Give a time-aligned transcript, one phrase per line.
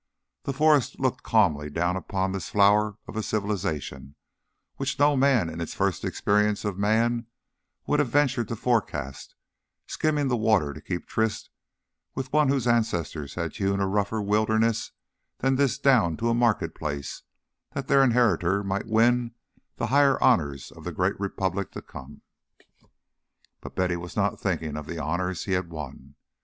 [0.45, 4.15] The forest looked calmly down upon this flower of a civilization
[4.77, 7.27] which no man in its first experience of man
[7.85, 9.35] would have ventured to forecast,
[9.85, 11.51] skimming the water to keep tryst
[12.15, 14.91] with one whose ancestors had hewn a rougher wilderness
[15.37, 17.21] than this down to a market place
[17.73, 19.35] that their inheritor might win
[19.75, 22.23] the higher honours of the great Republic to come.
[23.59, 26.15] But Betty was not thinking of the honours he had won.